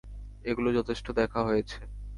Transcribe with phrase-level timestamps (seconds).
[0.45, 1.79] এগুলো যথেষ্ট দেখা হয়েছে।